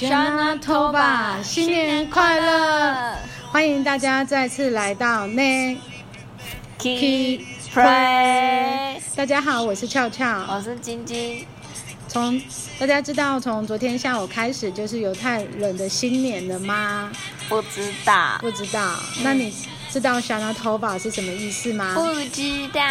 [0.00, 3.16] Shana Tova，新年快乐！
[3.52, 5.78] 欢迎大家再次来到 Nikki
[7.72, 9.00] Pray。
[9.14, 11.46] 大家好，我是俏俏，我是晶晶。
[12.08, 12.42] 从
[12.76, 17.12] 大家知道从昨天下午开始就是犹太人的新年了吗？
[17.48, 18.96] 不知道，不知道。
[19.22, 19.54] 那你
[19.90, 21.94] 知道 Shana Tova 是什么意思吗？
[21.94, 22.82] 不知道，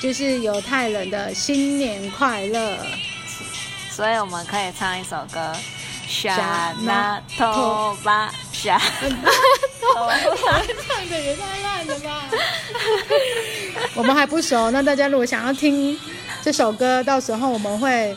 [0.00, 2.76] 就是犹太人的新年快乐。
[3.88, 5.52] 所以我们可以唱一首歌
[6.08, 8.80] ，Shana Tova，Shana
[9.80, 10.10] Tova，
[10.86, 12.28] 唱的也太烂了吧！
[13.94, 15.98] 我们还不熟，那大家如果想要听
[16.42, 18.16] 这首歌，到时候我们会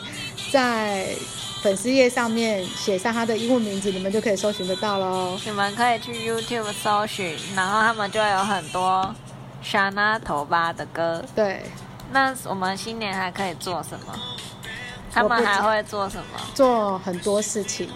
[0.50, 1.06] 在
[1.62, 5.38] 粉丝页上面写上他的英文名字，你们就可以搜寻得到喽。
[5.44, 9.14] 你们可以去 YouTube 搜寻，然后他们就会有很多
[9.64, 11.24] Shana Tova 的歌。
[11.34, 11.62] 对，
[12.12, 14.14] 那我们新年还可以做什么？
[15.12, 16.40] 他们还会做什么？
[16.54, 17.90] 做很多事情，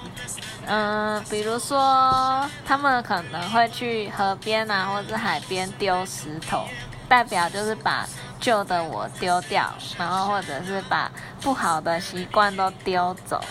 [0.67, 6.65] 嗯，比如说他们可能会去河边啊，或者是海边丢石头，
[7.09, 8.09] 代表就是把
[8.41, 13.43] 旧的我丢掉，然后或者是把不好的习惯都丢走。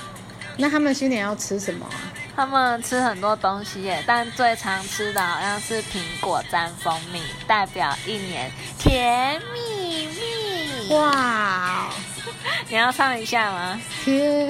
[0.58, 1.86] 那他们新年要吃什么？
[2.34, 8.50] 他们吃很多东西耶，但最常吃的好像是苹果沾蜂蜜，代表一年
[8.80, 10.96] 甜蜜蜜。
[10.96, 11.90] 哇！
[12.72, 13.82] 你要唱一下吗？
[14.06, 14.48] 甜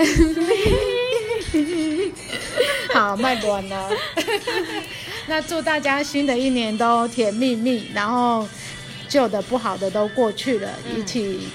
[1.51, 2.13] 蜜，
[2.93, 3.89] 好，卖关了。
[5.25, 8.47] 那祝大家新的一年都甜蜜蜜，然后
[9.09, 11.49] 旧的不好的都过去了，嗯、一起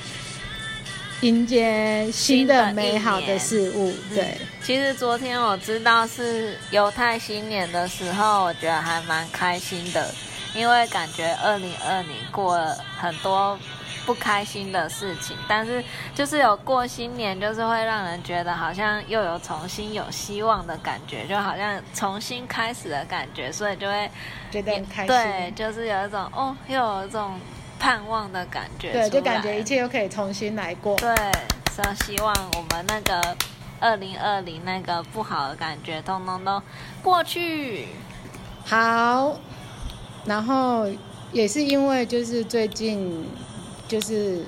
[1.21, 3.95] 迎接新的美好的事物。
[4.13, 10.13] 对，其实昨天我知道是犹太新年的时候，我觉得还蛮开心的，
[10.53, 13.57] 因为感觉二零二零过了很多。
[14.07, 15.83] 不开心的事情，但是
[16.15, 24.09] 就是有过新年，就是会让人觉得好像又有重新有希望的感觉，就好像重新开始的感觉，所以就会
[24.51, 25.09] 觉得很开心。
[25.09, 27.39] 对，就是有一种哦，又有一种
[27.81, 28.93] 盼望的感觉。
[28.93, 30.97] 对，就感觉一切又可以重新来过。
[30.97, 31.13] 对，
[31.73, 33.37] 所以希望我们那个
[33.81, 36.63] 二零二零那个不好的感觉，通通都
[37.03, 37.89] 过去。
[38.65, 39.37] 好，
[40.25, 40.87] 然后
[41.33, 43.29] 也是因为就是最近。
[43.89, 44.45] 就是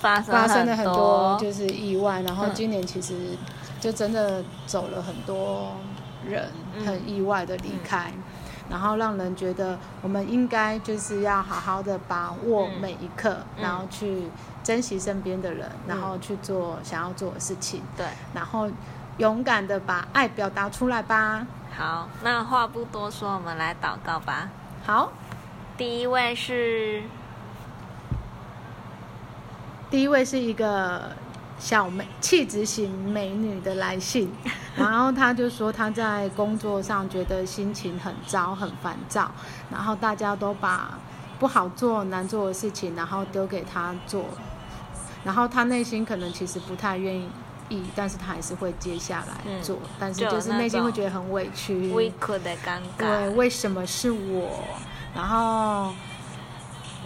[0.00, 3.14] 发生了很多就是意外，然后今年其实
[3.80, 5.72] 就真的走了很多
[6.28, 6.50] 人，
[6.84, 8.12] 很意外的离开，
[8.68, 14.24] 然后让人觉得我们应该就是要好好的把握每一刻，然后去
[14.62, 18.68] 珍惜身边的人，然后去做想要做的事情，对，然后
[19.16, 21.46] 勇敢的把爱表达出来吧。
[21.74, 24.50] 好，那话不多说，我们来祷告吧。
[24.84, 25.10] 好，
[25.78, 27.02] 第一位是。
[29.90, 31.12] 第一位是一个
[31.58, 34.32] 小美气质型美女的来信，
[34.76, 39.30] 然后她就说她在工作上觉得心情很糟很烦躁，
[39.70, 40.98] 然后大家都把
[41.38, 44.24] 不好做难做的事情，然后丢给她做，
[45.24, 47.16] 然后她内心可能其实不太愿
[47.68, 54.64] 意，但是她还是会接下来做，嗯、但是就是内心会觉得很委屈，委屈的尴尬，对，为什么是我？
[55.14, 55.92] 然后。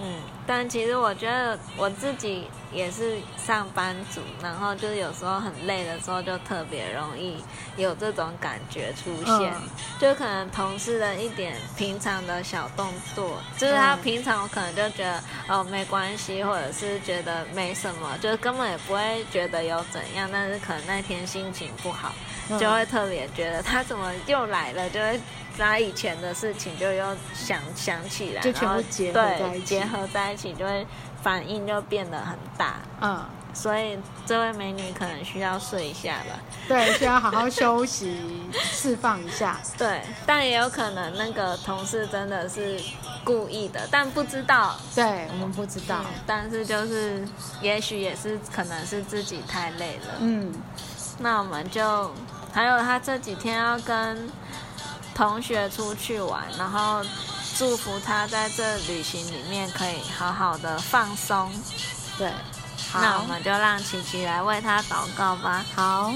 [0.00, 0.14] 嗯，
[0.46, 7.42] 但其实我觉得我自己也是上班族，然后就是有时候很累的时候，就特别容易
[7.76, 9.52] 有这种感觉出现。
[9.54, 9.62] 嗯、
[9.98, 15.18] 就可能同事的一点平常的小动作，就是他平常我可能就觉得、
[15.48, 20.28] 嗯、哦没关系，或者是觉得没什么，就是根本也不会觉得有怎样。
[20.30, 22.12] 但是可能那天心情不好，
[22.60, 25.20] 就会特别觉得他怎么又来了，就会。
[25.58, 30.86] 拿以前的事情就又想想起来，就全部结合在一起，对，结合在一起就会
[31.22, 32.76] 反应就变得很大。
[33.00, 36.38] 嗯，所以这位美女可能需要睡一下吧。
[36.68, 39.60] 对，需要好好休息，释放一下。
[39.76, 42.80] 对，但也有可能那个同事真的是
[43.24, 44.76] 故意的，但不知道。
[44.94, 46.00] 对，我们不知道。
[46.00, 47.26] 嗯，但是就是，
[47.60, 50.14] 也许也是可能是自己太累了。
[50.20, 50.52] 嗯，
[51.18, 52.14] 那我们就
[52.52, 54.30] 还有他这几天要跟。
[55.18, 57.04] 同学出去玩，然后
[57.56, 61.50] 祝福他在这旅行里面可以好好的放松。
[62.16, 62.30] 对，
[62.92, 65.66] 好，那我们就让琪琪来为他祷告吧。
[65.74, 66.14] 好，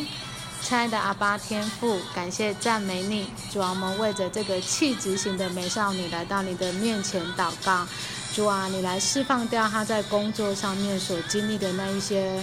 [0.61, 7.85] 亲爱的阿巴天父，感谢赞美你，主啊，我们为着这个气质型的美少女来到你的面前祷告。
[8.33, 12.41] 主啊，你来释放掉她在工作上面所经历的那一些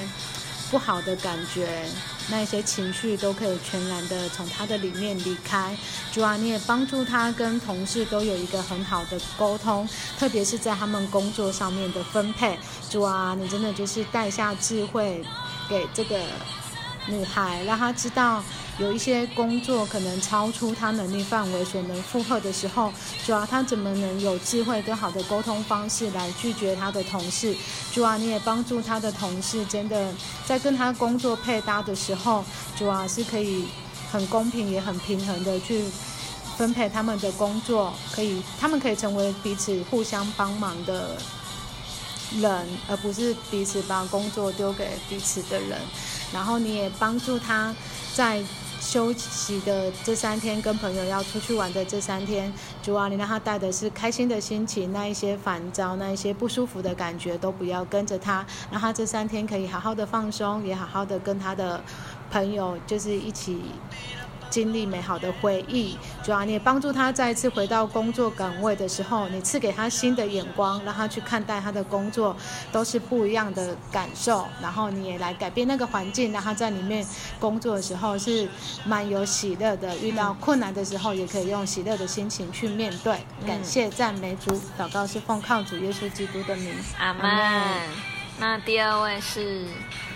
[0.70, 1.90] 不好的感觉。
[2.32, 5.76] 那些情绪都可以全然的从他的里面离开。
[6.12, 9.88] 主啊，你也帮助他跟同事都有一个很好的沟通，
[10.18, 12.58] 特别是在他们工作上面的分配。
[12.90, 15.24] 主啊，你真的就是带下智慧
[15.68, 16.20] 给这个
[17.10, 18.44] 女孩，让她知道
[18.78, 22.94] 有一些工作可能超出她能力范围所能负荷的时候，
[23.26, 27.56] 主要她怎么能有智慧跟好的沟通方式来拒绝她的同事？
[27.92, 30.14] 主要你也帮助她的同事，真的
[30.46, 32.46] 在跟她工作配搭的时候，
[32.78, 33.66] 主要是可以
[34.12, 35.84] 很公平也很平衡的去
[36.58, 41.18] 分配他们的工作，可以他们可以成为彼此互相帮忙的
[42.40, 45.80] 人，而不是彼此把工作丢给彼此的人。
[46.34, 47.74] 然后你也帮助他
[48.14, 48.44] 在。
[48.82, 61.84] 休息的这三天，跟朋友要出去玩的这三天，主啊，你让他带的是开心的心情，那一些烦躁、那一些不舒服的感觉都不要跟着他，让他这三天可以好好的放松，也好好的跟他的
[62.32, 63.62] 朋友就是一起。
[64.50, 72.36] 经历美好的回忆，主要你也帮助他再一次回到工作岗位的时候，你赐给他新的眼光，让他去看待他的工作
[72.72, 74.48] 都是不一样的感受。
[74.62, 77.06] 然后你也来改变那个环境，让他在里面
[77.40, 78.48] 工作的时候是
[78.86, 79.98] 蛮有喜乐的。
[80.00, 83.18] 遇到困难的时候，也可以用喜乐的心情去面对。
[83.46, 86.74] 感谢赞美主，祷告是奉靠主耶稣基督的名。
[86.98, 87.24] 阿门。
[88.40, 89.66] 那第二位是，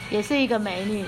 [0.09, 1.06] 也是一个美女。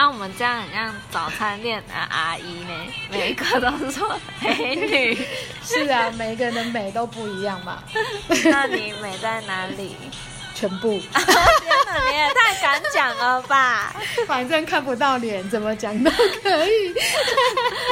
[0.00, 2.72] 那、啊、我们这样很像早餐店的阿姨呢，
[3.12, 5.26] 每一个都是说美女。
[5.62, 7.82] 是啊，每一个人的美都不一样嘛。
[8.50, 9.94] 那你美在哪里？
[10.56, 10.98] 全部。
[10.98, 11.12] 天
[11.84, 13.94] 哪，你也太敢讲了吧！
[14.26, 16.10] 反正看不到脸，怎么讲都
[16.42, 16.94] 可以。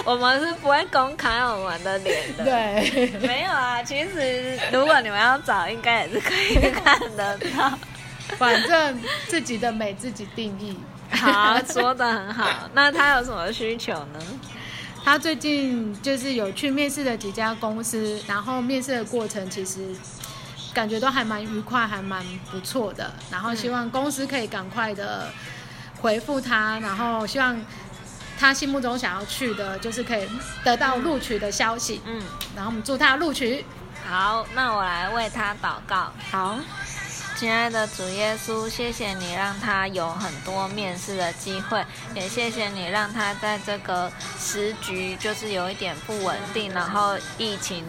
[0.07, 2.45] 我们是不会公开我们的脸的。
[2.45, 3.11] 对。
[3.21, 7.79] 没有啊，其实如果你们要找，应该也是可以看得到。
[8.39, 10.75] 反正自己的美自己定义。
[11.20, 12.49] 好，说的很好。
[12.75, 14.20] 那他有什么需求呢？
[15.05, 19.94] 他最近就是有去面试的几家公司，然后面试的过程其实
[20.75, 23.11] 感觉都还蛮愉快，还蛮不错的。
[23.31, 25.31] 然后希望公司可以赶快的
[26.00, 27.59] 回复他，然后希望
[28.38, 30.29] 他心目中想要去的，就是可以
[30.62, 32.03] 得到录取的消息。
[32.05, 32.21] 嗯，
[32.55, 33.64] 然后我们祝他录取。
[34.06, 36.12] 好，那我来为他祷告。
[36.31, 36.59] 好。
[37.38, 47.85] 亲爱的主耶稣，谢谢你让他有很多面试的机会，也谢谢你让他在这个时局就是有一点不稳定，然后疫情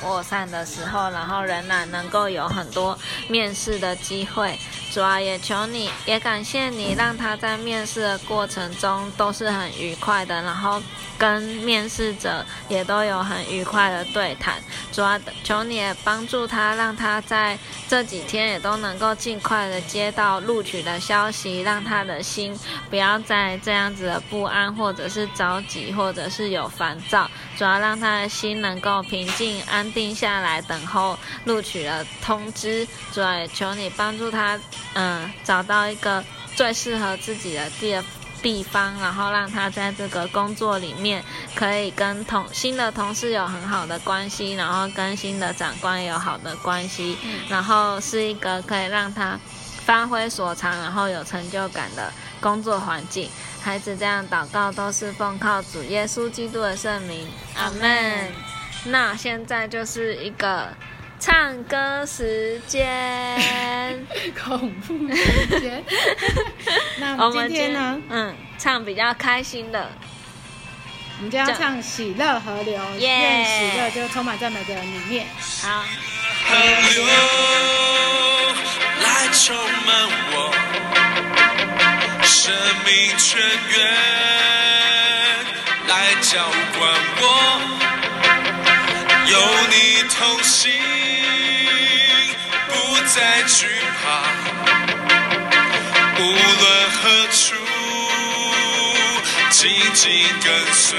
[0.00, 2.98] 扩散的时候，然后仍然能够有很多
[3.28, 4.58] 面试的机会。
[4.92, 10.82] 主要，也求你，也感谢你让他在面试的过程中都是很愉快的，然后
[11.16, 14.56] 跟面试者也都有很愉快的对谈。
[14.90, 17.56] 主要，求你也帮助他，让他在
[17.88, 18.80] 这几天也都。
[18.80, 22.58] 能够尽快的接到录取的消息，让他的心
[22.88, 32.86] 不要再这样子的不安，或者是着急，或者是有烦躁，主要让他的心能够平静安定下来，等候录取的通知。
[33.12, 34.58] 主要也求你帮助他，
[34.94, 36.24] 嗯，找到一个
[36.56, 38.02] 最适合自己的地
[38.42, 41.22] 地方，然后让他在这个工作里面
[41.54, 47.18] 可以跟同新的同事有很好的关系，然后跟新的长官有好的关系，
[47.48, 49.38] 然后是一个可以让他
[49.84, 52.10] 发挥所长，然后有成就感的
[52.40, 53.28] 工作环境。
[53.60, 58.59] 孩子这样祷告都是奉靠主耶稣基督的圣名，阿门。
[58.84, 60.68] 那现在就是一个。
[61.22, 63.38] 唱歌时间，
[64.42, 65.84] 恐怖时间。
[66.98, 68.00] 那我们今天呢？
[68.08, 69.90] 嗯，唱比较开心的。
[71.18, 75.26] 我们就要唱《喜乐河流》，愿喜乐就充满在每个人里面。
[75.62, 75.84] 好。
[76.48, 76.56] 河
[76.94, 77.04] 流
[79.02, 79.54] 来充
[79.84, 80.50] 满我，
[82.24, 82.50] 生
[82.86, 83.78] 命泉源
[85.86, 86.82] 来浇灌我，
[89.30, 89.36] 有
[89.68, 90.72] 你同行。
[92.66, 92.72] 不
[93.14, 93.66] 再惧
[94.02, 94.22] 怕，
[96.18, 97.54] 无论何处，
[99.50, 100.10] 紧紧
[100.42, 100.98] 跟随。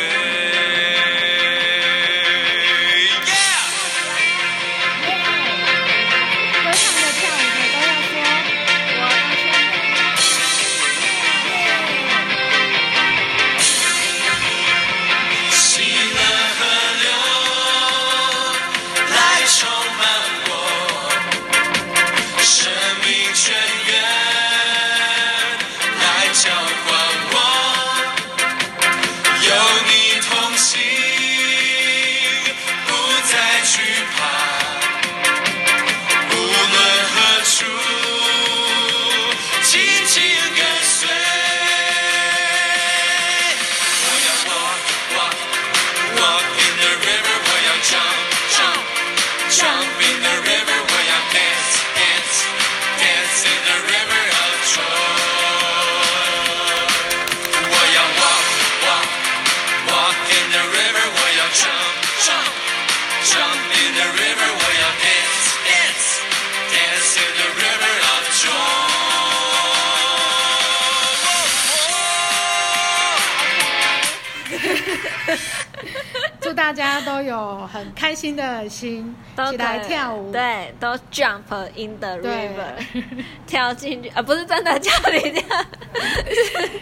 [76.62, 79.16] 大家都有很开心的心，
[79.50, 81.42] 起来跳舞，对，都 jump
[81.76, 83.04] in the river，
[83.48, 85.44] 跳进去，啊，不是真的叫你跳，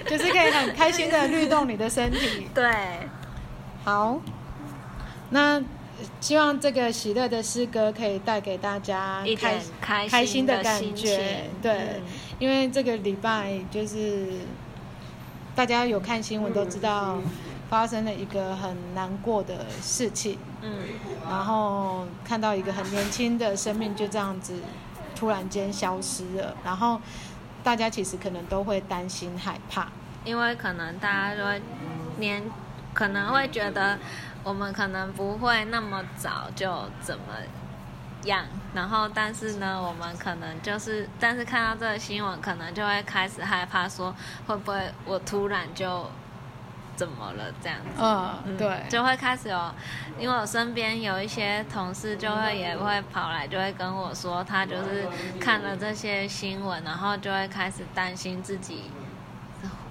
[0.05, 2.49] 就是可以很开心的律动你的身体。
[2.53, 2.69] 对，
[3.85, 4.19] 好，
[5.29, 5.63] 那
[6.19, 12.03] 希望这个喜乐的诗歌可以带给大家一点开开心的感觉，对，嗯、
[12.37, 14.27] 因为这个礼拜就是
[15.55, 17.17] 大家有看新闻都知道。
[17.69, 20.79] 发生了一个很难过的事情，嗯，
[21.29, 24.59] 然后看到一个很年轻的生命就这样子
[25.15, 26.99] 突然间消失了，然后
[27.63, 29.87] 大家其实可能都会担心害怕，
[30.25, 31.53] 因为可能大家说
[32.17, 32.41] 年
[32.91, 33.99] 可能会觉得
[34.43, 37.23] 我们可能不会那么早就怎么
[38.23, 44.15] 样，然后但是呢，我们可能就是但是看到这个新闻，可能就会开始害怕，说
[44.47, 46.09] 会不会我突然就。
[46.99, 47.45] 怎么了？
[47.63, 49.71] 这样子，嗯，嗯对，就会开始有，
[50.19, 55.07] 因为我身边有一些同事，就会也会跑来，就会跟我说，他就是
[55.39, 58.91] 看了这些新闻，然后就会开始担心自己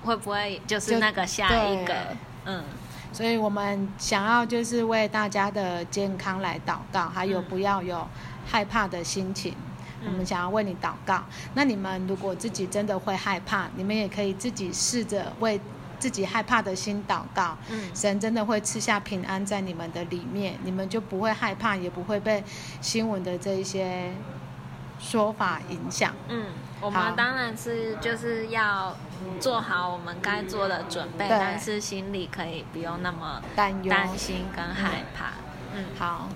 [0.03, 1.95] 会不会就是那个下一个，
[2.45, 2.63] 嗯，
[3.11, 8.07] 所以我们想要就是为大家的健康来祷告，还有不要有
[8.47, 9.55] 害怕的心情，
[10.03, 11.25] 嗯，我们想要为你祷告。
[11.55, 15.59] 那你们如果自己真的会害怕，你们也可以自己试着为。
[15.99, 22.43] 自己害怕的心祷告，嗯，神真的会赐下平安在你们的里面，你们就不会害怕，也不会被
[22.81, 24.13] 新闻的这一些
[24.99, 26.15] 说法影响。
[26.29, 26.47] 嗯，
[26.81, 28.97] 我们当然是就是要
[29.41, 35.33] 做好我们该做的准备，但是心里可以不用那么担忧、担心跟害怕。
[35.75, 36.29] 嗯，好，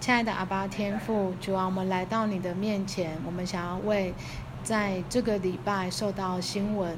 [0.00, 4.14] 亲爱的阿爸天父，主啊，我们来到你的面前，我们想要为
[4.62, 6.96] 在这个礼拜受到新闻。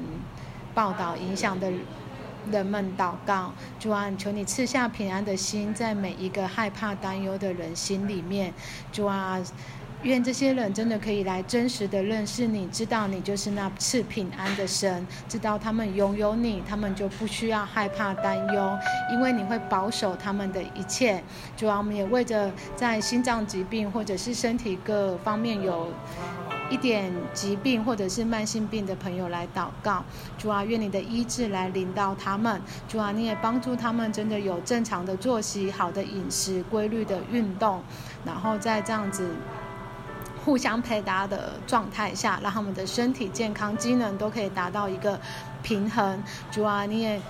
[0.77, 1.73] 报道影响的
[2.53, 8.53] 人们祷告，主啊，求你赐下平安的心，在每一个害怕担忧的人心里面，
[8.93, 9.41] 主啊。
[10.03, 18.79] 愿这些人真的可以来真实的认识你，知道你就是那赐平安的神，知道他们拥有你，他们就不需要害怕担忧，
[19.11, 21.21] 因为你会保守他们的一切。
[21.57, 25.89] 主啊，我们也为着在心脏疾病或者是身体各方面有
[26.71, 30.05] 一点疾病或者是慢性病的朋友来祷告。
[30.39, 32.61] 主啊，愿你的医治来临到他们。
[32.89, 37.83] 主啊，你也帮助他们真的有正常的作息、好的饮食、规律的运动，
[38.25, 39.31] 然后再这样子。
[40.45, 45.19] 互相配搭的状态下，让他们的身体健康、机能都可以达到一个
[45.63, 46.23] 平衡。
[46.51, 47.21] 主啊，你也。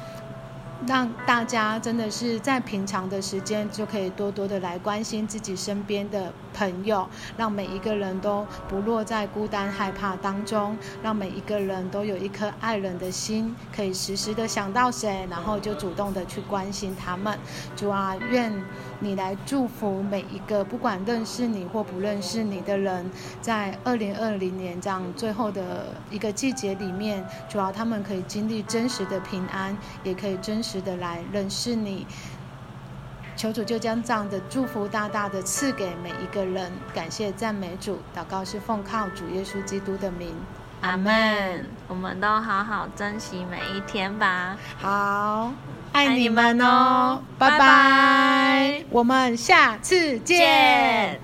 [0.87, 17.39] 让大家真的是在平常的时间就可以多多的来关心自己身边的朋友，让每一个人都不落在孤单害怕当中，让每一个人都有一颗爱人的心，可以时时的想到谁，然后就主动的去关心他们。
[17.77, 18.51] 主啊，愿
[19.01, 23.11] 你来祝福每一个不管认识你或不认识你的人，
[23.43, 30.77] 在二零二零年这样最后的一个季节里面，主要他们可以经历真实的平安，也可以真实。
[30.87, 32.07] 的来认识你，
[33.37, 36.73] 求主就将这样的祝福大大的赐给每一个人。
[36.95, 40.35] 感谢赞美主，祷告是奉靠主耶稣基督的名，
[40.81, 41.67] 阿门。
[41.87, 44.57] 我们都好好珍惜每一天吧。
[44.79, 45.53] 好，
[45.93, 51.21] 爱你们哦，拜拜，拜拜，我们下次见。